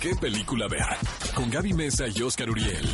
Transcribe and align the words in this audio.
qué 0.00 0.14
película 0.14 0.68
ver. 0.68 0.96
Con 1.34 1.50
Gaby 1.50 1.72
Mesa 1.72 2.06
y 2.08 2.22
Oscar 2.22 2.50
Uriel. 2.50 2.86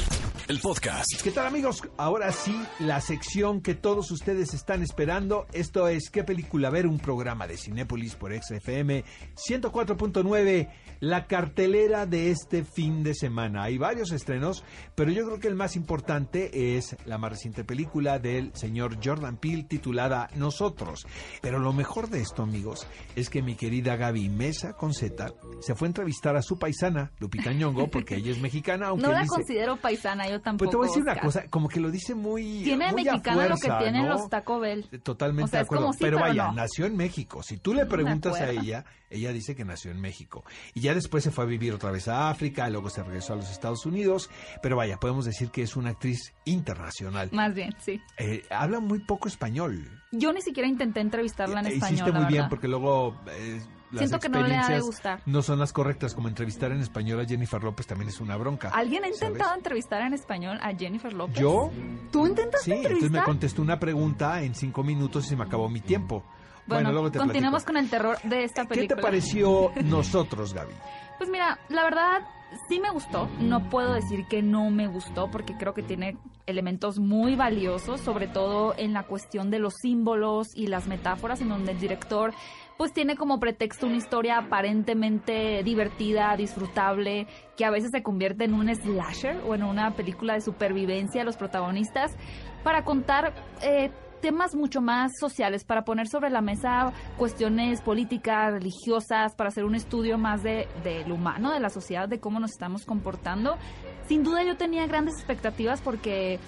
El 0.49 0.58
podcast. 0.58 1.07
¿Qué 1.23 1.30
tal 1.30 1.46
amigos? 1.46 1.83
Ahora 1.96 2.30
sí, 2.33 2.54
la 2.81 3.00
sección 3.00 3.62
que 3.62 3.75
todos 3.75 4.10
ustedes 4.10 4.52
están 4.54 4.83
esperando. 4.83 5.47
Esto 5.52 5.88
es 5.88 6.11
¿Qué 6.11 6.25
película 6.25 6.68
ver? 6.68 6.86
Un 6.86 6.99
programa 6.99 7.47
de 7.47 7.57
Cinépolis 7.57 8.16
por 8.16 8.32
XFM 8.34 9.05
104.9. 9.36 10.68
La 11.00 11.27
cartelera 11.27 12.07
de 12.07 12.30
este 12.30 12.64
fin 12.64 13.02
de 13.02 13.14
semana. 13.14 13.62
Hay 13.64 13.78
varios 13.78 14.12
estrenos, 14.12 14.62
pero 14.95 15.10
yo 15.10 15.24
creo 15.24 15.41
que 15.41 15.48
el 15.48 15.55
más 15.55 15.74
importante 15.77 16.77
es 16.77 16.96
la 17.06 17.18
más 17.18 17.30
reciente 17.32 17.64
película 17.64 18.18
del 18.18 18.50
señor 18.54 18.98
Jordan 19.02 19.36
Peele 19.38 19.64
titulada 19.64 20.29
Nosotros. 20.36 21.06
Pero 21.40 21.59
lo 21.61 21.72
mejor 21.72 22.09
de 22.11 22.20
esto, 22.20 22.43
amigos, 22.43 22.86
es 23.16 23.30
que 23.30 23.43
mi 23.43 23.54
querida 23.54 23.96
Gaby 23.96 24.29
Mesa 24.29 24.74
con 24.74 24.93
Z 24.93 25.32
se 25.61 25.74
fue 25.74 25.86
a 25.86 25.90
entrevistar 25.90 26.36
a 26.36 26.43
su 26.43 26.59
paisana, 26.59 27.12
Lupita 27.18 27.52
Ñongo, 27.52 27.88
porque 27.88 28.16
ella 28.16 28.32
es 28.32 28.40
mexicana, 28.40 28.88
aunque 28.88 29.06
No 29.06 29.12
la 29.12 29.20
dice- 29.23 29.29
considero 29.30 29.77
paisana, 29.77 30.29
yo 30.32 30.41
tampoco. 30.41 30.59
Pues 30.59 30.70
te 30.70 30.77
voy 30.77 30.86
a 30.86 30.88
decir 30.88 31.02
una 31.02 31.20
cosa, 31.20 31.48
como 31.48 31.68
que 31.68 31.80
lo 31.80 31.91
dice 31.91 32.14
muy. 32.14 32.62
Tiene 32.64 32.90
muy 32.90 33.04
lo 33.04 33.12
que 33.20 33.70
tienen 33.78 34.06
¿no? 34.06 34.14
los 34.14 34.28
Taco 34.28 34.59
Bell. 34.60 34.86
Totalmente 35.02 35.45
O 35.45 35.48
sea, 35.48 35.60
de 35.60 35.64
acuerdo. 35.64 35.84
como 35.84 35.92
sí, 35.95 35.98
pero 36.00 36.16
pero 36.18 36.28
vaya, 36.28 36.46
no. 36.48 36.52
nació 36.54 36.86
en 36.86 36.96
México. 36.96 37.42
Si 37.42 37.56
tú 37.59 37.74
le 37.74 37.86
preguntas 37.86 38.40
a 38.40 38.50
ella, 38.50 38.84
ella 39.10 39.32
dice 39.32 39.54
que 39.54 39.64
nació 39.64 39.90
en 39.90 40.00
México. 40.00 40.45
Y 40.74 40.80
ya 40.80 40.95
después 40.95 41.23
se 41.24 41.30
fue 41.30 41.45
a 41.45 41.46
vivir 41.46 41.73
otra 41.73 41.90
vez 41.90 42.09
a 42.09 42.30
África, 42.30 42.68
luego 42.68 42.90
se 42.90 43.02
regresó 43.02 43.32
a 43.34 43.37
los 43.37 43.50
Estados 43.50 43.87
Unidos. 43.87 44.30
Pero 44.62 44.76
vaya, 44.76 44.98
podemos 44.98 45.24
decir 45.24 45.50
que 45.50 45.62
es 45.62 45.76
una 45.76 45.90
actriz 45.90 46.32
internacional. 46.45 47.28
Más 47.32 47.54
bien, 47.54 47.74
sí. 47.80 48.01
Eh, 48.18 48.42
habla 48.51 48.80
muy 48.80 49.01
poco 49.01 49.28
español. 49.28 49.88
Yo 50.12 50.32
ni 50.32 50.42
siquiera 50.42 50.68
intenté 50.68 51.01
entrevistarla 51.01 51.60
en 51.60 51.66
Eh, 51.66 51.68
español. 51.74 51.95
Hiciste 51.95 52.12
la 52.12 52.20
muy 52.20 52.32
bien 52.32 52.48
porque 52.48 52.68
luego 52.68 53.16
eh, 53.28 53.60
Siento 53.96 54.19
que 54.19 54.28
no 54.28 54.42
le 54.46 54.56
ha 54.56 54.69
de 54.69 54.80
gustar. 54.80 55.20
no 55.27 55.42
son 55.42 55.59
las 55.59 55.73
correctas. 55.73 56.14
Como 56.14 56.28
entrevistar 56.28 56.73
en 56.73 56.80
español 56.80 57.20
a 57.20 57.24
Jennifer 57.27 57.62
López 57.62 57.87
también 57.87 58.09
es 58.09 58.20
una 58.20 58.37
bronca. 58.37 58.70
¿Alguien 58.70 59.05
ha 59.05 59.09
¿sabes? 59.09 59.23
intentado 59.23 59.55
entrevistar 59.55 60.02
en 60.02 60.15
español 60.15 60.59
a 60.62 60.74
Jennifer 60.74 61.12
López? 61.12 61.37
Yo 61.38 61.71
¿Tú 62.10 62.26
intentaste 62.26 62.65
Sí, 62.65 62.70
entonces 62.73 62.90
me 62.90 62.96
entrevistar? 62.96 63.24
contestó 63.24 63.63
una 63.63 63.79
pregunta 63.79 64.43
en 64.43 64.55
cinco 64.55 64.83
minutos 64.83 65.27
y 65.27 65.29
se 65.31 65.37
me 65.37 65.45
acabó 65.45 65.69
mi 65.69 65.81
tiempo. 65.81 66.23
Bueno, 66.67 66.93
luego 66.93 67.11
te 67.11 67.19
continuemos 67.19 67.65
platico. 67.65 67.73
con 67.73 67.85
el 67.85 67.91
terror 67.91 68.19
de 68.23 68.45
esta 68.45 68.63
¿Qué 68.63 68.69
película. 68.69 68.97
te 68.97 69.03
pareció 69.03 69.73
nosotros, 69.85 70.55
Gaby? 70.55 70.73
Pues 71.23 71.31
mira, 71.31 71.61
la 71.69 71.84
verdad 71.84 72.23
sí 72.69 72.81
me 72.81 72.91
gustó. 72.91 73.28
No 73.39 73.70
puedo 73.70 73.95
decir 73.95 74.27
que 74.27 74.42
no 74.42 74.70
me 74.70 74.89
gustó 74.89 75.31
porque 75.31 75.56
creo 75.56 75.73
que 75.73 75.84
tiene 75.84 76.17
elementos 76.47 76.98
muy 76.98 77.37
valiosos, 77.37 78.01
sobre 78.01 78.27
todo 78.27 78.75
en 78.77 78.92
la 78.92 79.05
cuestión 79.05 79.48
de 79.48 79.61
los 79.61 79.75
símbolos 79.75 80.48
y 80.56 80.67
las 80.67 80.89
metáforas, 80.89 81.41
en 81.41 81.51
donde 81.51 81.70
el 81.70 81.79
director 81.79 82.34
pues 82.77 82.92
tiene 82.92 83.14
como 83.14 83.39
pretexto 83.39 83.87
una 83.87 83.98
historia 83.98 84.37
aparentemente 84.39 85.62
divertida, 85.62 86.37
disfrutable, 86.37 87.29
que 87.57 87.64
a 87.64 87.70
veces 87.70 87.92
se 87.92 88.03
convierte 88.03 88.42
en 88.42 88.55
un 88.55 88.75
slasher 88.75 89.36
o 89.47 89.55
en 89.55 89.62
una 89.62 89.92
película 89.92 90.34
de 90.34 90.41
supervivencia 90.41 91.20
de 91.20 91.25
los 91.25 91.36
protagonistas, 91.36 92.17
para 92.64 92.84
contar 92.84 93.33
eh, 93.62 93.92
temas 94.23 94.55
mucho 94.55 94.81
más 94.81 95.12
sociales, 95.19 95.65
para 95.65 95.84
poner 95.84 96.09
sobre 96.09 96.31
la 96.31 96.41
mesa 96.41 96.92
cuestiones 97.19 97.83
políticas, 97.83 98.53
religiosas, 98.53 99.34
para 99.34 99.48
hacer 99.48 99.64
un 99.64 99.75
estudio 99.75 100.17
más 100.17 100.42
de, 100.42 100.69
del 100.83 101.12
humano, 101.12 101.53
de 101.53 101.61
la 101.61 101.69
sociedad, 101.69 102.09
de 102.09 102.20
cómo 102.20 102.41
nos 102.41 102.53
estamos 102.53 102.87
comportando. 102.87 103.59
Sin 104.06 104.23
duda 104.23 104.45
yo 104.45 104.56
tenía 104.56 104.87
grandes 104.87 105.17
expectativas 105.17 105.83
porque 105.83 106.39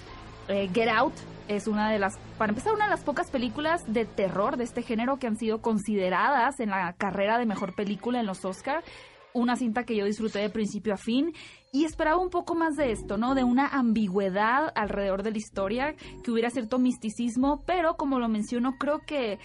eh, 0.47 0.69
Get 0.73 0.89
Out 0.89 1.13
es 1.47 1.67
una 1.67 1.91
de 1.91 1.99
las, 1.99 2.17
para 2.37 2.49
empezar, 2.49 2.73
una 2.73 2.85
de 2.85 2.91
las 2.91 3.03
pocas 3.03 3.29
películas 3.29 3.83
de 3.87 4.05
terror 4.05 4.57
de 4.57 4.63
este 4.63 4.81
género 4.81 5.17
que 5.17 5.27
han 5.27 5.37
sido 5.37 5.61
consideradas 5.61 6.59
en 6.59 6.69
la 6.69 6.93
carrera 6.93 7.37
de 7.37 7.45
mejor 7.45 7.75
película 7.75 8.19
en 8.19 8.25
los 8.25 8.45
Oscar. 8.45 8.83
Una 9.35 9.57
cinta 9.57 9.83
que 9.83 9.97
yo 9.97 10.05
disfruté 10.05 10.39
de 10.39 10.49
principio 10.49 10.93
a 10.93 10.97
fin 10.97 11.33
y 11.73 11.83
esperaba 11.83 12.17
un 12.17 12.29
poco 12.29 12.55
más 12.55 12.77
de 12.77 12.93
esto, 12.93 13.17
¿no? 13.17 13.35
De 13.35 13.43
una 13.43 13.67
ambigüedad 13.67 14.71
alrededor 14.75 15.23
de 15.23 15.31
la 15.31 15.37
historia, 15.37 15.93
que 16.23 16.31
hubiera 16.31 16.49
cierto 16.49 16.79
misticismo, 16.79 17.61
pero 17.65 17.97
como 17.97 18.17
lo 18.17 18.29
menciono, 18.29 18.77
creo 18.79 19.01
que 19.05 19.37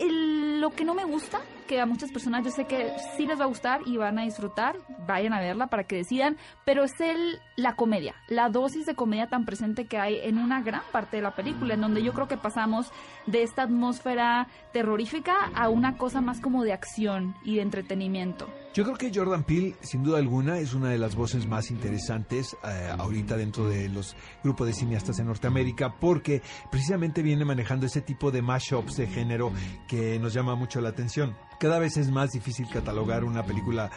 lo 0.00 0.70
que 0.70 0.84
no 0.84 0.94
me 0.94 1.04
gusta, 1.04 1.40
que 1.68 1.80
a 1.80 1.86
muchas 1.86 2.10
personas 2.10 2.44
yo 2.44 2.50
sé 2.50 2.64
que 2.64 2.90
sí 3.16 3.26
les 3.26 3.38
va 3.38 3.44
a 3.44 3.46
gustar 3.48 3.82
y 3.86 3.96
van 3.96 4.18
a 4.18 4.22
disfrutar, 4.22 4.76
vayan 5.06 5.32
a 5.32 5.40
verla 5.40 5.68
para 5.68 5.84
que 5.84 5.96
decidan, 5.96 6.36
pero 6.64 6.82
es 6.82 6.98
el, 7.00 7.38
la 7.56 7.76
comedia, 7.76 8.14
la 8.28 8.48
dosis 8.48 8.86
de 8.86 8.96
comedia 8.96 9.28
tan 9.28 9.44
presente 9.44 9.86
que 9.86 9.98
hay 9.98 10.16
en 10.16 10.38
una 10.38 10.62
gran 10.62 10.82
parte 10.90 11.18
de 11.18 11.22
la 11.22 11.36
película, 11.36 11.74
en 11.74 11.82
donde 11.82 12.02
yo 12.02 12.12
creo 12.14 12.26
que 12.26 12.38
pasamos 12.38 12.90
de 13.26 13.42
esta 13.42 13.62
atmósfera 13.62 14.48
terrorífica 14.72 15.34
a 15.54 15.68
una 15.68 15.96
cosa 15.96 16.20
más 16.20 16.40
como 16.40 16.64
de 16.64 16.72
acción 16.72 17.36
y 17.44 17.56
de 17.56 17.62
entretenimiento. 17.62 18.48
Yo 18.74 18.84
creo 18.84 18.96
que 18.96 19.10
Jordan 19.12 19.44
Peele, 19.44 19.74
sin 19.80 20.04
duda 20.04 20.18
alguna, 20.18 20.58
es 20.58 20.72
una 20.72 20.90
de 20.90 20.98
las 20.98 21.16
voces 21.16 21.46
más 21.46 21.70
interesantes 21.70 22.56
eh, 22.64 22.92
ahorita 22.96 23.36
dentro 23.36 23.68
de 23.68 23.88
los 23.88 24.14
grupos 24.44 24.68
de 24.68 24.72
cineastas 24.72 25.18
en 25.18 25.26
Norteamérica, 25.26 25.94
porque 25.98 26.42
precisamente 26.70 27.22
viene 27.22 27.44
manejando 27.44 27.86
ese 27.86 28.02
tipo 28.02 28.30
de 28.30 28.40
mashups 28.40 28.96
de 28.96 29.06
género 29.06 29.52
que 29.88 30.18
nos 30.18 30.32
llama 30.32 30.54
mucho 30.54 30.80
la 30.80 30.90
atención. 30.90 31.36
Cada 31.58 31.78
vez 31.78 31.96
es 31.96 32.10
más 32.10 32.30
difícil 32.30 32.68
catalogar 32.68 33.24
una 33.24 33.44
película 33.44 33.90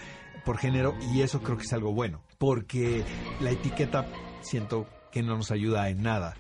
por 0.46 0.58
género 0.58 0.96
y 1.14 1.22
eso 1.22 1.42
creo 1.42 1.58
que 1.58 1.64
es 1.64 1.74
algo 1.74 1.94
bueno, 1.94 2.22
porque 2.38 3.04
la 3.40 3.52
etiqueta 3.52 4.08
siento 4.42 4.88
que 5.12 5.22
no 5.22 5.38
nos 5.38 5.52
ayuda 5.52 5.90
en 5.90 6.02
nada. 6.02 6.36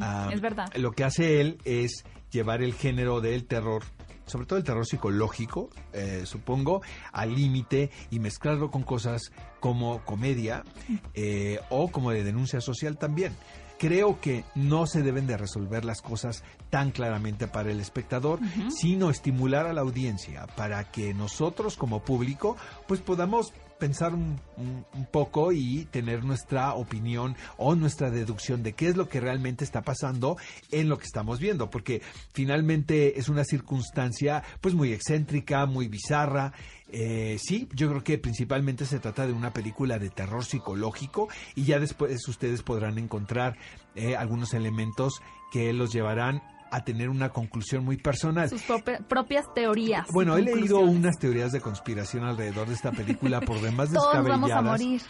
Ah, 0.00 0.30
es 0.32 0.40
verdad. 0.40 0.72
Lo 0.76 0.92
que 0.92 1.04
hace 1.04 1.40
él 1.40 1.58
es 1.64 2.04
llevar 2.30 2.62
el 2.62 2.72
género 2.72 3.20
del 3.20 3.44
terror, 3.44 3.82
sobre 4.26 4.46
todo 4.46 4.58
el 4.58 4.64
terror 4.64 4.86
psicológico, 4.86 5.68
eh, 5.92 6.22
supongo, 6.24 6.82
al 7.12 7.34
límite 7.34 7.90
y 8.10 8.20
mezclarlo 8.20 8.70
con 8.70 8.82
cosas 8.82 9.32
como 9.60 10.02
comedia 10.04 10.62
eh, 11.14 11.60
o 11.68 11.90
como 11.90 12.12
de 12.12 12.24
denuncia 12.24 12.60
social 12.60 12.96
también. 12.96 13.32
Creo 13.82 14.20
que 14.20 14.44
no 14.54 14.86
se 14.86 15.02
deben 15.02 15.26
de 15.26 15.36
resolver 15.36 15.84
las 15.84 16.00
cosas 16.02 16.44
tan 16.70 16.92
claramente 16.92 17.48
para 17.48 17.72
el 17.72 17.80
espectador, 17.80 18.38
sino 18.70 19.10
estimular 19.10 19.66
a 19.66 19.72
la 19.72 19.80
audiencia 19.80 20.46
para 20.56 20.84
que 20.92 21.12
nosotros 21.14 21.76
como 21.76 22.00
público 22.04 22.56
pues 22.86 23.00
podamos 23.00 23.52
pensar 23.80 24.14
un, 24.14 24.38
un- 24.56 24.86
un 24.94 25.06
poco 25.06 25.50
y 25.50 25.86
tener 25.90 26.22
nuestra 26.24 26.74
opinión 26.74 27.34
o 27.56 27.74
nuestra 27.74 28.12
deducción 28.12 28.62
de 28.62 28.74
qué 28.74 28.86
es 28.86 28.96
lo 28.96 29.08
que 29.08 29.18
realmente 29.18 29.64
está 29.64 29.82
pasando 29.82 30.36
en 30.70 30.88
lo 30.88 30.98
que 30.98 31.04
estamos 31.06 31.40
viendo, 31.40 31.68
porque 31.68 32.00
finalmente 32.32 33.18
es 33.18 33.28
una 33.28 33.42
circunstancia 33.44 34.44
pues 34.60 34.74
muy 34.74 34.92
excéntrica, 34.92 35.66
muy 35.66 35.88
bizarra. 35.88 36.52
Eh, 36.92 37.38
sí, 37.40 37.68
yo 37.74 37.88
creo 37.88 38.04
que 38.04 38.18
principalmente 38.18 38.84
se 38.84 38.98
trata 39.00 39.26
de 39.26 39.32
una 39.32 39.52
película 39.52 39.98
de 39.98 40.10
terror 40.10 40.44
psicológico 40.44 41.28
y 41.54 41.64
ya 41.64 41.78
después 41.80 42.28
ustedes 42.28 42.62
podrán 42.62 42.98
encontrar 42.98 43.56
eh, 43.94 44.14
algunos 44.14 44.52
elementos 44.54 45.22
que 45.52 45.72
los 45.72 45.92
llevarán 45.92 46.42
a 46.70 46.84
tener 46.84 47.10
una 47.10 47.30
conclusión 47.30 47.84
muy 47.84 47.98
personal. 47.98 48.48
Sus 48.48 48.66
propi- 48.66 49.02
propias 49.06 49.44
teorías. 49.54 50.06
Bueno, 50.10 50.36
he 50.38 50.42
leído 50.42 50.78
unas 50.80 51.18
teorías 51.18 51.52
de 51.52 51.60
conspiración 51.60 52.24
alrededor 52.24 52.68
de 52.68 52.74
esta 52.74 52.92
película 52.92 53.40
por 53.42 53.60
demás 53.60 53.90
Todos 53.92 54.06
descabelladas. 54.12 54.40
vamos 54.40 54.50
a 54.52 54.62
morir. 54.62 55.02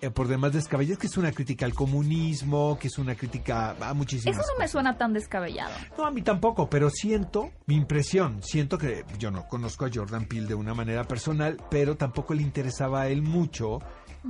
Eh, 0.00 0.10
por 0.10 0.28
demás 0.28 0.52
descabelladas, 0.52 0.98
que 0.98 1.06
es 1.06 1.16
una 1.16 1.32
crítica 1.32 1.64
al 1.66 1.74
comunismo, 1.74 2.78
que 2.78 2.88
es 2.88 2.98
una 2.98 3.14
crítica 3.14 3.76
a 3.80 3.94
muchísimas 3.94 4.36
Eso 4.38 4.46
no 4.52 4.58
me 4.58 4.68
suena 4.68 4.98
tan 4.98 5.12
descabellado. 5.12 5.72
No, 5.96 6.06
a 6.06 6.10
mí 6.10 6.22
tampoco, 6.22 6.68
pero 6.68 6.90
siento, 6.90 7.50
mi 7.66 7.76
impresión, 7.76 8.42
siento 8.42 8.78
que 8.78 9.04
yo 9.18 9.30
no 9.30 9.46
conozco 9.48 9.86
a 9.86 9.90
Jordan 9.92 10.26
Peele 10.26 10.48
de 10.48 10.54
una 10.54 10.74
manera 10.74 11.04
personal, 11.04 11.56
pero 11.70 11.96
tampoco 11.96 12.34
le 12.34 12.42
interesaba 12.42 13.02
a 13.02 13.08
él 13.08 13.22
mucho 13.22 13.80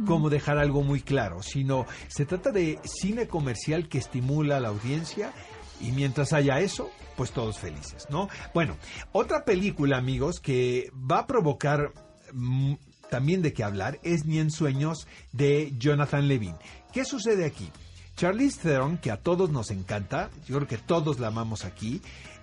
como 0.05 0.29
dejar 0.29 0.59
algo 0.59 0.83
muy 0.83 1.01
claro, 1.01 1.43
sino 1.43 1.87
se 2.09 2.27
trata 2.27 2.51
de 2.51 2.79
cine 2.85 3.29
comercial 3.29 3.89
que 3.89 3.97
estimula 3.97 4.59
a 4.59 4.61
la 4.61 4.69
audiencia 4.69 5.33
y 5.81 5.93
mientras 5.93 6.33
haya 6.33 6.61
eso, 6.61 6.91
pues 7.17 7.33
todos 7.33 7.59
felices, 7.59 8.07
¿no? 8.11 8.29
Bueno, 8.55 8.77
otra 9.13 9.45
película, 9.45 9.97
amigos, 9.97 10.41
que 10.41 10.91
va 10.95 11.21
a 11.21 11.27
provocar 11.27 11.93
mm, 12.33 12.75
también 13.11 13.43
de 13.43 13.53
qué 13.53 13.65
hablar 13.65 13.99
es 14.03 14.25
Ni 14.27 14.39
en 14.39 14.51
Sueños 14.51 15.07
de 15.33 15.73
Jonathan 15.79 16.29
Levine. 16.29 16.57
¿Qué 16.93 17.05
sucede 17.05 17.45
aquí? 17.45 17.71
Charlize 18.17 18.61
Theron, 18.63 18.97
que 18.97 19.11
a 19.11 19.19
todos 19.19 19.51
nos 19.51 19.71
encanta, 19.71 20.31
yo 20.49 20.57
creo 20.57 20.69
que 20.69 20.79
todos 20.79 21.21
la 21.21 21.29
amamos 21.29 21.67
aquí, 21.67 22.01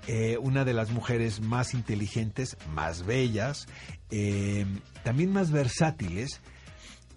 eh, 0.08 0.38
una 0.38 0.66
de 0.66 0.74
las 0.74 0.92
mujeres 0.92 1.42
más 1.42 1.74
inteligentes, 1.74 2.58
más 2.76 3.06
bellas, 3.06 3.68
eh, 4.12 4.66
también 5.04 5.32
más 5.32 5.50
versátiles, 5.50 6.42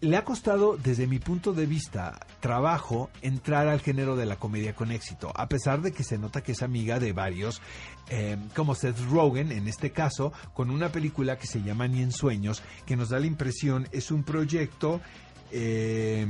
le 0.01 0.17
ha 0.17 0.25
costado, 0.25 0.77
desde 0.77 1.07
mi 1.07 1.19
punto 1.19 1.53
de 1.53 1.67
vista, 1.67 2.21
trabajo 2.41 3.11
entrar 3.23 3.69
al 3.69 3.81
género 3.81 4.17
de 4.17 4.27
la 4.27 4.37
comedia 4.37 4.75
con 4.75 4.93
éxito, 4.93 5.33
a 5.35 5.49
pesar 5.49 5.81
de 5.81 5.93
que 5.93 6.05
se 6.05 6.19
nota 6.19 6.43
que 6.43 6.53
es 6.53 6.63
amiga 6.63 6.99
de 6.99 7.13
varios, 7.13 7.63
eh, 8.09 8.37
como 8.55 8.75
Seth 8.75 8.99
Rogen, 9.11 9.53
en 9.53 9.69
este 9.69 9.93
caso, 9.93 10.33
con 10.55 10.71
una 10.71 10.91
película 10.91 11.39
que 11.39 11.47
se 11.47 11.63
llama 11.63 11.89
Ni 11.89 12.03
en 12.03 12.13
Sueños, 12.13 12.63
que 12.85 12.97
nos 12.97 13.09
da 13.09 13.19
la 13.19 13.27
impresión 13.27 13.89
es 13.93 14.11
un 14.11 14.23
proyecto, 14.23 15.01
eh, 15.51 16.27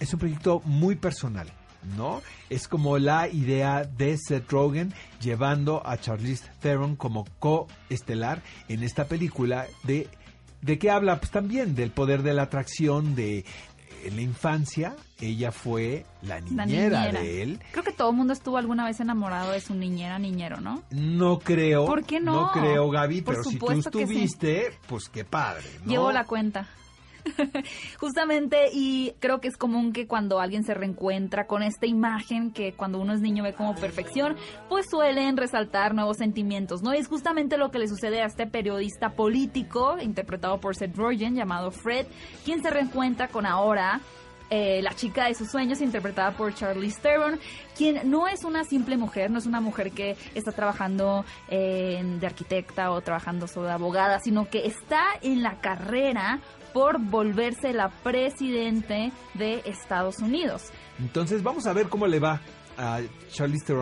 es 0.00 0.12
un 0.12 0.20
proyecto 0.20 0.60
muy 0.64 0.96
personal. 0.96 1.52
¿No? 1.96 2.22
Es 2.50 2.66
como 2.66 2.98
la 2.98 3.28
idea 3.28 3.84
de 3.84 4.18
Seth 4.18 4.50
Rogen 4.50 4.92
llevando 5.20 5.80
a 5.86 5.96
Charlize 5.96 6.50
Theron 6.60 6.96
como 6.96 7.24
co-estelar 7.38 8.42
en 8.68 8.82
esta 8.82 9.04
película 9.04 9.64
de 9.84 10.08
¿De 10.62 10.78
qué 10.78 10.90
habla? 10.90 11.18
Pues 11.18 11.30
también 11.30 11.74
del 11.74 11.90
poder 11.90 12.22
de 12.22 12.34
la 12.34 12.42
atracción, 12.42 13.14
de 13.14 13.44
en 14.04 14.16
la 14.16 14.22
infancia 14.22 14.96
ella 15.20 15.50
fue 15.50 16.06
la 16.22 16.40
niñera, 16.40 17.10
de 17.12 17.42
él. 17.42 17.60
Creo 17.72 17.84
que 17.84 17.92
todo 17.92 18.10
el 18.10 18.16
mundo 18.16 18.32
estuvo 18.32 18.56
alguna 18.56 18.84
vez 18.84 19.00
enamorado 19.00 19.52
de 19.52 19.60
su 19.60 19.74
niñera, 19.74 20.18
niñero, 20.18 20.60
¿no? 20.60 20.82
No 20.90 21.38
creo. 21.38 21.86
¿Por 21.86 22.04
qué 22.04 22.20
no? 22.20 22.32
No 22.32 22.52
creo, 22.52 22.88
Gaby, 22.90 23.22
pero 23.22 23.42
si 23.42 23.58
tú 23.58 23.70
estuviste, 23.72 24.72
pues 24.86 25.08
qué 25.08 25.24
padre, 25.24 25.66
¿no? 25.84 25.90
Llevo 25.90 26.12
la 26.12 26.24
cuenta. 26.24 26.68
Justamente, 27.98 28.68
y 28.72 29.12
creo 29.20 29.40
que 29.40 29.48
es 29.48 29.56
común 29.56 29.92
que 29.92 30.06
cuando 30.06 30.40
alguien 30.40 30.64
se 30.64 30.74
reencuentra 30.74 31.46
con 31.46 31.62
esta 31.62 31.86
imagen 31.86 32.52
que 32.52 32.72
cuando 32.72 32.98
uno 32.98 33.12
es 33.12 33.20
niño 33.20 33.42
ve 33.42 33.54
como 33.54 33.74
perfección, 33.74 34.36
pues 34.68 34.86
suelen 34.90 35.36
resaltar 35.36 35.94
nuevos 35.94 36.18
sentimientos, 36.18 36.82
¿no? 36.82 36.94
Y 36.94 36.98
es 36.98 37.08
justamente 37.08 37.56
lo 37.56 37.70
que 37.70 37.78
le 37.78 37.88
sucede 37.88 38.22
a 38.22 38.26
este 38.26 38.46
periodista 38.46 39.10
político, 39.10 39.96
interpretado 40.00 40.60
por 40.60 40.76
Seth 40.76 40.96
Rogen, 40.96 41.34
llamado 41.34 41.70
Fred, 41.70 42.06
quien 42.44 42.62
se 42.62 42.70
reencuentra 42.70 43.28
con 43.28 43.46
ahora 43.46 44.00
eh, 44.50 44.80
la 44.82 44.94
chica 44.94 45.26
de 45.26 45.34
sus 45.34 45.50
sueños, 45.50 45.80
interpretada 45.80 46.32
por 46.32 46.54
Charlize 46.54 47.00
Theron, 47.00 47.38
quien 47.76 48.10
no 48.10 48.28
es 48.28 48.44
una 48.44 48.64
simple 48.64 48.96
mujer, 48.96 49.30
no 49.30 49.38
es 49.38 49.46
una 49.46 49.60
mujer 49.60 49.92
que 49.92 50.16
está 50.34 50.52
trabajando 50.52 51.24
eh, 51.48 52.02
de 52.18 52.26
arquitecta 52.26 52.90
o 52.90 53.00
trabajando 53.00 53.46
sobre 53.46 53.70
abogada, 53.70 54.20
sino 54.20 54.48
que 54.48 54.66
está 54.66 55.02
en 55.22 55.42
la 55.42 55.60
carrera 55.60 56.40
por 56.72 56.98
volverse 57.00 57.72
la 57.72 57.88
presidente 57.88 59.12
de 59.34 59.62
Estados 59.64 60.18
Unidos. 60.18 60.70
Entonces 60.98 61.42
vamos 61.42 61.66
a 61.66 61.72
ver 61.72 61.88
cómo 61.88 62.06
le 62.06 62.18
va 62.18 62.40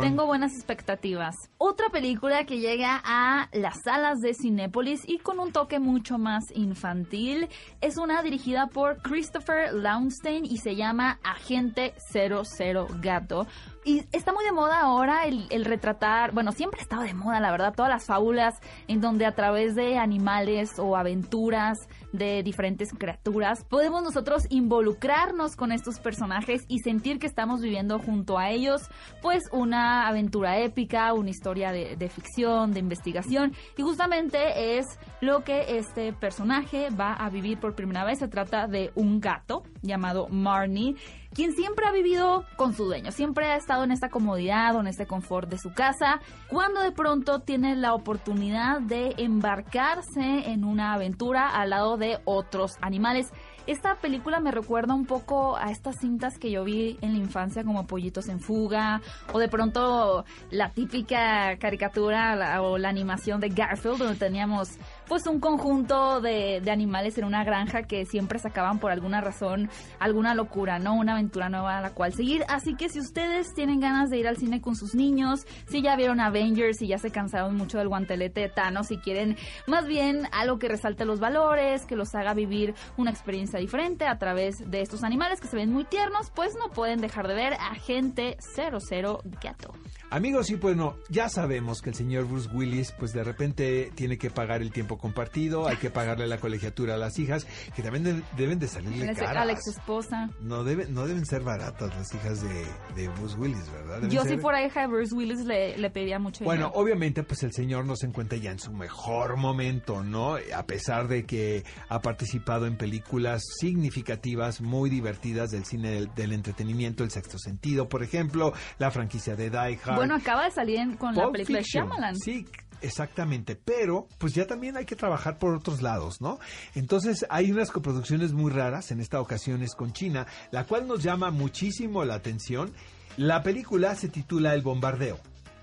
Tengo 0.01 0.27
buenas 0.27 0.55
expectativas. 0.55 1.35
Otra 1.59 1.91
película 1.91 2.45
que 2.45 2.59
llega 2.59 3.01
a 3.05 3.49
las 3.53 3.83
salas 3.85 4.21
de 4.21 4.33
Cinépolis 4.35 5.03
y 5.07 5.19
con 5.19 5.39
un 5.39 5.53
toque 5.53 5.79
mucho 5.79 6.19
más 6.19 6.45
infantil 6.55 7.49
es 7.81 7.99
una 7.99 8.23
dirigida 8.23 8.69
por 8.69 9.03
Christopher 9.03 9.75
Lownstein 9.75 10.47
y 10.47 10.59
se 10.59 10.77
llama 10.77 11.19
Agente 11.23 11.95
00 12.11 12.87
Gato. 13.01 13.47
Y 13.85 14.05
está 14.13 14.33
muy 14.33 14.45
de 14.45 14.53
moda 14.53 14.81
ahora 14.81 15.27
el, 15.27 15.47
el, 15.51 15.65
retratar, 15.65 16.33
bueno, 16.33 16.51
siempre 16.53 16.81
ha 16.81 16.83
estado 16.83 17.03
de 17.03 17.15
moda, 17.15 17.39
la 17.39 17.53
verdad, 17.53 17.75
todas 17.77 17.91
las 17.91 18.07
fábulas 18.07 18.55
en 18.89 19.01
donde 19.01 19.27
a 19.27 19.35
través 19.35 19.75
de 19.75 19.99
animales 19.99 20.79
o 20.79 20.97
aventuras 20.97 21.79
de 22.17 22.43
diferentes 22.43 22.91
criaturas 22.93 23.65
podemos 23.65 24.03
nosotros 24.03 24.45
involucrarnos 24.51 25.57
con 25.57 25.73
estos 25.73 25.99
personajes 26.01 26.65
y 26.69 26.79
sentir 26.79 27.19
que 27.19 27.27
estamos 27.27 27.61
viviendo 27.61 27.99
junto 27.99 28.39
a 28.39 28.51
ellos, 28.51 28.83
pues 29.23 29.45
una 29.53 30.07
aventura 30.07 30.59
épica, 30.59 31.13
una 31.13 31.31
historia 31.31 31.73
de, 31.73 31.97
de 31.97 32.09
ficción, 32.09 32.73
de 32.73 32.81
investigación. 32.81 33.53
Y 33.77 33.83
justamente 33.83 34.79
es 34.79 34.87
lo 35.21 35.45
que 35.45 35.79
este 35.79 36.13
personaje 36.13 36.89
va 36.91 37.13
a 37.13 37.31
vivir 37.31 37.59
por 37.59 37.75
primera 37.75 38.05
vez. 38.05 38.19
Se 38.19 38.29
trata 38.29 38.67
de 38.67 38.91
un 38.95 39.21
gato 39.21 39.63
llamado 39.83 40.29
Marnie 40.29 40.97
quien 41.37 41.53
siempre 41.53 41.85
ha 41.87 41.93
vivido 41.93 42.47
con 42.57 42.73
su 42.73 42.87
dueño, 42.87 43.13
siempre 43.13 43.45
ha 43.45 43.57
estado 43.57 43.85
en 43.85 43.93
esta 43.93 44.09
comodidad 44.09 44.75
o 44.75 44.81
en 44.81 44.87
este 44.87 45.07
confort 45.07 45.51
de 45.51 45.59
su 45.59 45.75
casa, 45.75 46.21
cuando 46.49 46.81
de 46.81 46.93
pronto 46.93 47.41
tiene 47.41 47.77
la 47.77 47.93
oportunidad 47.93 48.81
de 48.81 49.13
embarcarse 49.19 50.51
en 50.51 50.65
una 50.65 50.95
aventura 50.95 51.51
al 51.51 51.71
lado 51.71 51.99
de 51.99 52.21
otros 52.25 52.79
animales. 52.81 53.35
Esta 53.67 53.97
película 53.97 54.39
me 54.39 54.53
recuerda 54.53 54.95
un 54.95 55.07
poco 55.07 55.57
a 55.57 55.73
estas 55.73 55.99
cintas 55.99 56.39
que 56.39 56.53
yo 56.53 56.63
vi 56.63 56.99
en 57.01 57.13
la 57.15 57.19
infancia 57.19 57.65
como 57.65 57.85
Pollitos 57.85 58.29
en 58.29 58.39
Fuga 58.39 59.01
o 59.33 59.41
de 59.41 59.49
pronto 59.49 60.25
la 60.53 60.71
típica 60.71 61.57
caricatura 61.59 62.63
o 62.63 62.79
la 62.79 62.89
animación 62.89 63.41
de 63.41 63.49
Garfield 63.49 63.99
donde 63.99 64.15
teníamos 64.15 64.79
pues 65.09 65.27
un 65.27 65.41
conjunto 65.41 66.21
de, 66.21 66.63
animales 66.71 67.19
en 67.19 67.25
una 67.25 67.43
granja 67.43 67.83
que 67.83 68.05
siempre 68.05 68.39
sacaban 68.39 68.79
por 68.79 68.93
alguna 68.93 69.21
razón 69.21 69.69
alguna 69.99 70.35
locura, 70.35 70.79
¿no? 70.79 70.95
Una 70.95 71.15
aventura 71.15 71.49
nueva 71.49 71.79
a 71.79 71.81
la 71.81 71.91
cual 71.91 72.13
seguir. 72.13 72.45
Así 72.49 72.77
que 72.77 72.89
si 72.89 73.01
ustedes 73.01 73.53
tienen 73.55 73.81
ganas 73.81 74.11
de 74.11 74.19
ir 74.19 74.29
al 74.29 74.37
cine 74.37 74.61
con 74.61 74.77
sus 74.77 74.95
niños, 74.95 75.45
si 75.67 75.83
ya 75.83 75.97
vieron 75.97 76.21
Avengers 76.21 76.83
y 76.83 76.89
ya 76.89 76.99
se 76.99 77.11
cansaron 77.11 77.57
mucho 77.57 77.79
del 77.79 77.89
guantelete 77.89 78.43
de 78.43 78.49
Thanos, 78.49 78.89
si 78.89 78.99
quieren 78.99 79.37
más 79.67 79.87
bien 79.87 80.29
algo 80.31 80.59
que 80.59 80.69
resalte 80.69 81.05
los 81.05 81.19
valores, 81.19 81.85
que 81.85 81.97
los 81.97 82.15
haga 82.15 82.35
vivir 82.35 82.75
una 82.97 83.11
experiencia 83.11 83.56
diferente 83.59 84.07
a 84.07 84.19
través 84.19 84.71
de 84.71 84.81
estos 84.81 85.03
animales 85.05 85.41
que 85.41 85.49
se 85.49 85.57
ven 85.57 85.73
muy 85.73 85.85
tiernos, 85.85 86.31
pues 86.31 86.55
no 86.57 86.71
pueden 86.71 87.01
dejar 87.01 87.29
de 87.29 87.35
ver 87.35 87.55
a 87.55 87.75
Gente 87.75 88.37
00 88.41 89.21
Gato. 89.43 89.75
Amigos, 90.09 90.51
y 90.51 90.55
bueno, 90.55 90.97
ya 91.09 91.29
sabemos 91.29 91.83
que 91.83 91.91
el 91.91 91.97
señor 91.97 92.27
Bruce 92.27 92.49
Willis, 92.53 92.93
pues 92.93 93.13
de 93.13 93.25
repente 93.25 93.91
tiene 93.97 94.19
que 94.19 94.31
pagar 94.31 94.63
el 94.63 94.71
tiempo 94.71 94.99
compartido, 94.99 95.67
hay 95.67 95.77
que 95.77 95.91
pagarle 95.91 96.27
la 96.29 96.39
colegiatura 96.39 96.95
a 96.95 96.97
las 96.97 97.19
hijas, 97.19 97.47
que 97.75 97.83
también 97.83 98.05
de, 98.05 98.23
deben 98.37 98.59
de 98.59 98.69
salirle 98.69 99.15
caras. 99.15 99.37
A 99.37 99.45
la 99.45 99.53
ex 99.53 99.67
esposa. 99.67 100.31
No, 100.41 100.63
deben, 100.63 100.95
no 100.95 101.07
deben 101.07 101.27
ser 101.27 101.43
baratas 101.43 101.95
las 101.97 102.15
hijas 102.15 102.41
de, 102.43 102.67
de 102.95 103.09
Bruce 103.09 103.37
Willis, 103.37 103.71
¿verdad? 103.73 103.97
Deben 103.97 104.11
Yo 104.11 104.23
ser... 104.23 104.37
si 104.37 104.39
fuera 104.39 104.65
hija 104.65 104.83
de 104.83 104.87
Bruce 104.87 105.15
Willis 105.15 105.41
le, 105.45 105.77
le 105.77 105.91
pediría 105.91 106.19
mucho 106.21 106.45
Bueno, 106.45 106.67
dinero. 106.67 106.81
obviamente 106.81 107.23
pues 107.25 107.43
el 107.43 107.53
señor 107.53 107.85
no 107.85 107.97
se 107.97 108.07
encuentra 108.07 108.39
ya 108.39 108.53
en 108.53 108.61
su 108.61 108.73
mejor 108.73 109.37
momento, 109.37 110.05
¿no? 110.05 110.37
A 110.55 110.67
pesar 110.67 111.09
de 111.09 111.25
que 111.27 111.65
ha 111.89 112.01
participado 112.01 112.67
en 112.67 112.77
películas 112.77 113.43
significativas, 113.61 114.61
muy 114.61 114.89
divertidas 114.89 115.51
del 115.51 115.65
cine 115.65 115.91
del, 115.91 116.15
del 116.15 116.33
entretenimiento, 116.33 117.05
El 117.05 117.11
Sexto 117.11 117.39
Sentido, 117.39 117.89
por 117.89 118.03
ejemplo, 118.03 118.53
la 118.79 118.91
franquicia 118.91 119.37
de 119.37 119.51
Die 119.51 119.79
Hard. 119.85 119.96
Bueno, 119.97 120.15
acaba 120.15 120.45
de 120.45 120.51
salir 120.51 120.79
con 120.99 121.15
Pulp 121.15 121.27
la 121.27 121.33
película 121.33 121.59
Fiction. 121.59 121.85
de 121.85 121.91
Shyamalan. 121.91 122.17
Sí, 122.17 122.47
exactamente, 122.81 123.57
pero 123.57 124.07
pues 124.19 124.35
ya 124.35 124.47
también 124.47 124.77
hay 124.77 124.85
que 124.85 124.97
trabajar 124.97 125.39
por 125.39 125.55
otros 125.55 125.83
lados, 125.83 126.21
¿no? 126.21 126.39
Entonces 126.75 127.27
hay 127.31 127.51
unas 127.51 127.71
coproducciones 127.71 128.33
muy 128.33 128.51
raras, 128.51 128.91
en 128.91 129.01
esta 129.01 129.21
ocasión 129.21 129.63
es 129.63 129.75
con 129.75 129.93
China, 129.93 130.27
la 130.51 130.65
cual 130.65 130.87
nos 130.87 131.03
llama 131.03 131.31
muchísimo 131.31 132.05
la 132.05 132.15
atención. 132.15 132.73
La 133.17 133.43
película 133.43 133.95
se 133.95 134.09
titula 134.09 134.55
El 134.55 134.63
Bombardeo 134.63 135.19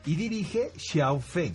y 0.05 0.15
dirige 0.15 0.71
Xiao 0.75 1.19
Feng. 1.19 1.53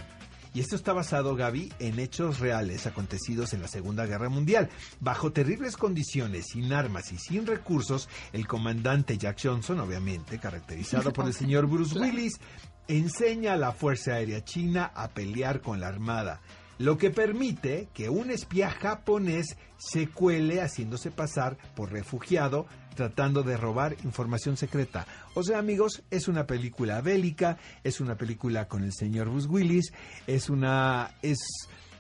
Y 0.55 0.61
esto 0.61 0.77
está 0.77 0.93
basado, 0.93 1.37
Gaby, 1.37 1.73
en 1.79 1.99
hechos 1.99 2.41
reales 2.41 2.87
acontecidos 2.87 3.53
en 3.53 3.63
la 3.63 3.69
Segunda 3.69 4.07
Guerra 4.07 4.29
Mundial. 4.29 4.69
Bajo 5.01 5.33
terribles 5.33 5.77
condiciones, 5.77 6.47
sin 6.53 6.73
armas 6.73 7.13
y 7.13 7.19
sin 7.19 7.47
recursos, 7.47 8.09
el 8.33 8.47
comandante 8.47 9.19
Jack 9.19 9.39
Johnson, 9.43 9.81
obviamente, 9.81 10.39
caracterizado 10.39 11.13
por 11.13 11.27
el 11.27 11.35
señor 11.35 11.67
Bruce 11.67 11.99
Willis, 11.99 12.41
enseña 12.89 13.53
a 13.53 13.57
la 13.57 13.73
Fuerza 13.73 14.15
Aérea 14.15 14.43
China 14.45 14.91
a 14.95 15.09
pelear 15.09 15.61
con 15.61 15.81
la 15.81 15.89
Armada, 15.89 16.41
lo 16.79 16.97
que 16.97 17.11
permite 17.11 17.89
que 17.93 18.09
un 18.09 18.31
espía 18.31 18.71
japonés 18.71 19.57
se 19.77 20.09
cuele 20.09 20.61
haciéndose 20.61 21.11
pasar 21.11 21.59
por 21.75 21.93
refugiado 21.93 22.67
tratando 22.99 23.45
de 23.45 23.57
robar 23.57 23.95
información 24.03 24.57
secreta. 24.57 25.07
O 25.35 25.45
sea, 25.45 25.61
amigos, 25.61 26.03
es 26.11 26.27
una 26.27 26.49
película 26.49 27.01
bélica, 27.01 27.57
es 27.85 28.01
una 28.01 28.17
película 28.17 28.67
con 28.67 28.83
el 28.83 28.93
señor 28.93 29.31
Bruce 29.31 29.47
Willis, 29.47 29.93
es 30.27 30.51
una 30.51 31.15
es 31.23 31.39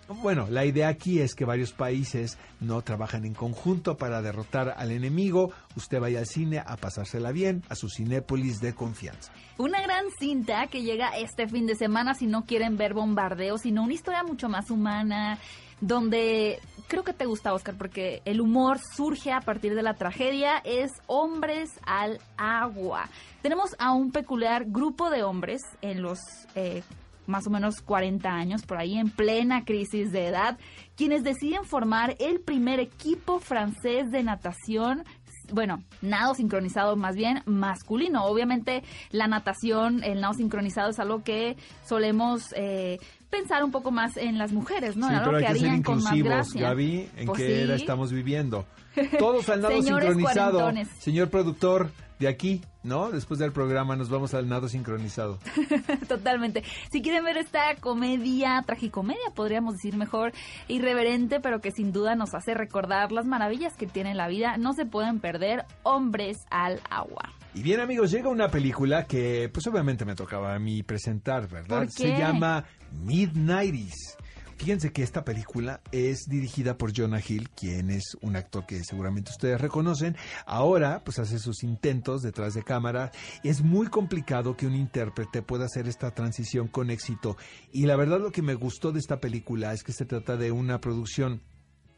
bueno, 0.08 0.46
la 0.50 0.64
idea 0.64 0.88
aquí 0.88 1.20
es 1.20 1.34
que 1.34 1.44
varios 1.44 1.72
países 1.72 2.38
no 2.60 2.80
trabajan 2.80 3.26
en 3.26 3.34
conjunto 3.34 3.98
para 3.98 4.22
derrotar 4.22 4.74
al 4.76 4.90
enemigo. 4.90 5.52
Usted 5.76 6.00
vaya 6.00 6.20
al 6.20 6.26
cine 6.26 6.62
a 6.66 6.76
pasársela 6.78 7.30
bien, 7.30 7.62
a 7.68 7.74
su 7.74 7.90
cinépolis 7.90 8.60
de 8.60 8.74
confianza. 8.74 9.30
Una 9.58 9.82
gran 9.82 10.06
cinta 10.18 10.66
que 10.68 10.82
llega 10.82 11.10
este 11.10 11.46
fin 11.46 11.66
de 11.66 11.76
semana 11.76 12.14
si 12.14 12.26
no 12.26 12.46
quieren 12.46 12.78
ver 12.78 12.94
bombardeos, 12.94 13.60
sino 13.60 13.84
una 13.84 13.92
historia 13.92 14.24
mucho 14.24 14.48
más 14.48 14.70
humana, 14.70 15.38
donde 15.80 16.60
creo 16.88 17.04
que 17.04 17.12
te 17.12 17.26
gusta, 17.26 17.52
Oscar, 17.52 17.76
porque 17.76 18.22
el 18.24 18.40
humor 18.40 18.78
surge 18.96 19.32
a 19.32 19.40
partir 19.40 19.74
de 19.74 19.82
la 19.82 19.94
tragedia, 19.94 20.58
es 20.64 20.90
Hombres 21.06 21.78
al 21.84 22.18
Agua. 22.36 23.08
Tenemos 23.42 23.76
a 23.78 23.92
un 23.92 24.10
peculiar 24.10 24.64
grupo 24.66 25.10
de 25.10 25.22
hombres 25.22 25.62
en 25.82 26.02
los... 26.02 26.18
Eh, 26.54 26.82
más 27.26 27.46
o 27.46 27.50
menos 27.50 27.82
40 27.82 28.26
años, 28.26 28.62
por 28.62 28.78
ahí 28.78 28.96
en 28.96 29.10
plena 29.10 29.66
crisis 29.66 30.10
de 30.12 30.28
edad, 30.28 30.58
quienes 30.96 31.22
deciden 31.22 31.64
formar 31.64 32.16
el 32.20 32.40
primer 32.40 32.80
equipo 32.80 33.38
francés 33.38 34.10
de 34.10 34.22
natación 34.22 35.04
bueno, 35.52 35.82
nado 36.02 36.34
sincronizado 36.34 36.96
más 36.96 37.16
bien 37.16 37.42
masculino. 37.46 38.24
Obviamente 38.24 38.82
la 39.10 39.26
natación, 39.26 40.02
el 40.04 40.20
nado 40.20 40.34
sincronizado 40.34 40.90
es 40.90 40.98
algo 40.98 41.22
que 41.22 41.56
solemos 41.86 42.52
eh, 42.56 42.98
pensar 43.30 43.64
un 43.64 43.70
poco 43.70 43.90
más 43.90 44.16
en 44.16 44.38
las 44.38 44.52
mujeres, 44.52 44.96
¿no? 44.96 45.08
Sí, 45.08 45.14
algo 45.14 45.26
pero 45.26 45.36
hay 45.38 45.44
que 45.44 45.52
que 45.52 45.58
ser 45.58 45.68
harían 45.68 45.82
con 45.82 45.94
más 45.96 46.04
inclusivos, 46.04 46.30
gracia. 46.30 46.62
Gaby, 46.68 47.08
¿en 47.16 47.26
Pues 47.26 47.38
qué 47.38 47.46
sí. 47.46 47.52
era 47.62 47.74
estamos 47.74 48.12
viviendo? 48.12 48.66
Todos 49.18 49.48
al 49.48 49.62
nado 49.62 49.82
sincronizado. 49.82 50.70
Señor 50.98 51.30
productor 51.30 51.90
de 52.18 52.28
aquí, 52.28 52.62
¿no? 52.88 53.10
Después 53.10 53.38
del 53.38 53.52
programa 53.52 53.94
nos 53.94 54.08
vamos 54.08 54.34
al 54.34 54.48
nado 54.48 54.68
sincronizado. 54.68 55.38
Totalmente. 56.08 56.64
Si 56.90 57.02
quieren 57.02 57.24
ver 57.24 57.36
esta 57.36 57.76
comedia, 57.76 58.62
tragicomedia, 58.66 59.30
podríamos 59.34 59.74
decir 59.74 59.96
mejor, 59.96 60.32
irreverente, 60.66 61.38
pero 61.40 61.60
que 61.60 61.70
sin 61.70 61.92
duda 61.92 62.16
nos 62.16 62.34
hace 62.34 62.54
recordar 62.54 63.12
las 63.12 63.26
maravillas 63.26 63.76
que 63.76 63.86
tiene 63.86 64.14
la 64.14 64.26
vida, 64.26 64.56
no 64.56 64.72
se 64.72 64.86
pueden 64.86 65.20
perder 65.20 65.64
Hombres 65.82 66.38
al 66.50 66.80
Agua. 66.90 67.34
Y 67.54 67.62
bien 67.62 67.80
amigos, 67.80 68.10
llega 68.10 68.28
una 68.28 68.48
película 68.50 69.04
que 69.04 69.50
pues 69.52 69.66
obviamente 69.66 70.04
me 70.04 70.14
tocaba 70.14 70.54
a 70.54 70.58
mí 70.58 70.82
presentar, 70.82 71.48
¿verdad? 71.48 71.78
¿Por 71.78 71.90
Se 71.90 72.04
qué? 72.04 72.18
llama 72.18 72.64
Midnighties. 73.04 74.16
Fíjense 74.58 74.92
que 74.92 75.04
esta 75.04 75.24
película 75.24 75.80
es 75.92 76.28
dirigida 76.28 76.76
por 76.76 76.92
Jonah 76.92 77.22
Hill, 77.26 77.48
quien 77.50 77.90
es 77.90 78.16
un 78.22 78.34
actor 78.34 78.66
que 78.66 78.82
seguramente 78.82 79.30
ustedes 79.30 79.60
reconocen. 79.60 80.16
Ahora, 80.46 81.04
pues 81.04 81.20
hace 81.20 81.38
sus 81.38 81.62
intentos 81.62 82.22
detrás 82.22 82.54
de 82.54 82.64
cámara. 82.64 83.12
Es 83.44 83.62
muy 83.62 83.86
complicado 83.86 84.56
que 84.56 84.66
un 84.66 84.74
intérprete 84.74 85.42
pueda 85.42 85.66
hacer 85.66 85.86
esta 85.86 86.10
transición 86.10 86.66
con 86.66 86.90
éxito. 86.90 87.36
Y 87.70 87.86
la 87.86 87.94
verdad 87.94 88.18
lo 88.18 88.32
que 88.32 88.42
me 88.42 88.54
gustó 88.54 88.90
de 88.90 88.98
esta 88.98 89.20
película 89.20 89.72
es 89.72 89.84
que 89.84 89.92
se 89.92 90.04
trata 90.04 90.36
de 90.36 90.50
una 90.50 90.80
producción 90.80 91.40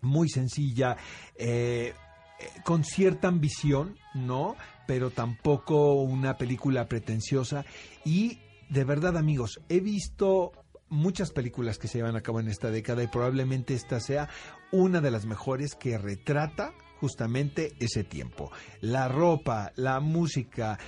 muy 0.02 0.28
sencilla. 0.28 0.98
Eh, 1.36 1.94
con 2.62 2.84
cierta 2.84 3.28
ambición, 3.28 3.96
¿no? 4.14 4.54
Pero 4.86 5.10
tampoco 5.10 5.94
una 5.94 6.36
película 6.36 6.88
pretenciosa. 6.88 7.64
Y 8.04 8.38
de 8.68 8.84
verdad, 8.84 9.16
amigos, 9.16 9.60
he 9.70 9.80
visto 9.80 10.52
muchas 10.90 11.30
películas 11.30 11.78
que 11.78 11.88
se 11.88 11.98
llevan 11.98 12.16
a 12.16 12.20
cabo 12.20 12.40
en 12.40 12.48
esta 12.48 12.70
década 12.70 13.02
y 13.02 13.06
probablemente 13.06 13.74
esta 13.74 14.00
sea 14.00 14.28
una 14.72 15.00
de 15.00 15.10
las 15.10 15.24
mejores 15.24 15.74
que 15.74 15.96
retrata 15.96 16.74
justamente 17.00 17.72
ese 17.80 18.04
tiempo. 18.04 18.52
La 18.80 19.08
ropa, 19.08 19.72
la 19.76 20.00
música, 20.00 20.78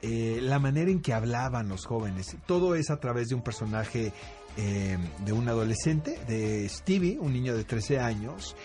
eh, 0.00 0.38
la 0.40 0.58
manera 0.58 0.90
en 0.90 1.02
que 1.02 1.12
hablaban 1.12 1.68
los 1.68 1.84
jóvenes, 1.84 2.36
todo 2.46 2.74
es 2.74 2.90
a 2.90 2.98
través 3.00 3.28
de 3.28 3.34
un 3.34 3.42
personaje 3.42 4.12
eh, 4.56 4.96
de 5.24 5.32
un 5.32 5.48
adolescente, 5.48 6.18
de 6.26 6.68
Stevie, 6.68 7.18
un 7.20 7.32
niño 7.32 7.54
de 7.54 7.64
13 7.64 8.00
años, 8.00 8.56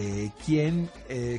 eh, 0.00 0.30
quien 0.44 0.90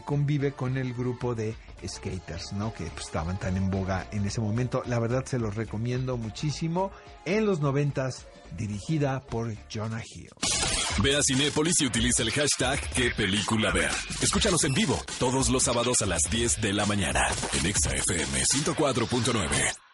convive 0.05 0.51
con 0.51 0.77
el 0.77 0.93
grupo 0.93 1.35
de 1.35 1.55
skaters, 1.87 2.53
¿no? 2.53 2.73
Que 2.73 2.85
pues, 2.85 3.05
estaban 3.05 3.39
tan 3.39 3.55
en 3.57 3.69
boga 3.69 4.07
en 4.11 4.25
ese 4.25 4.41
momento. 4.41 4.83
La 4.85 4.99
verdad 4.99 5.25
se 5.25 5.39
los 5.39 5.55
recomiendo 5.55 6.17
muchísimo. 6.17 6.91
En 7.25 7.45
los 7.45 7.61
noventas 7.61 8.27
dirigida 8.57 9.21
por 9.21 9.55
Jonah 9.71 10.03
Hill. 10.03 10.29
Ve 11.01 11.15
a 11.15 11.21
Cinépolis 11.23 11.79
y 11.81 11.85
utiliza 11.85 12.23
el 12.23 12.31
hashtag 12.31 12.79
qué 12.93 13.11
película 13.11 13.71
ver. 13.71 13.91
Escúchanos 14.21 14.63
en 14.65 14.73
vivo 14.73 14.99
todos 15.17 15.49
los 15.49 15.63
sábados 15.63 16.01
a 16.01 16.05
las 16.05 16.23
10 16.29 16.61
de 16.61 16.73
la 16.73 16.85
mañana 16.85 17.27
en 17.57 17.65
ExaFM 17.65 18.43
104.9. 18.43 19.88